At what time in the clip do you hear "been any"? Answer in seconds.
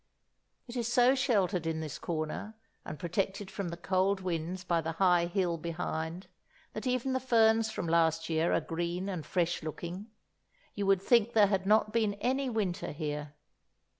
11.93-12.49